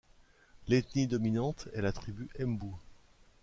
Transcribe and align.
L'éthnie 0.67 1.05
dominante 1.05 1.67
est 1.75 1.81
la 1.83 1.91
tribu 1.91 2.27
Embu. 2.41 2.71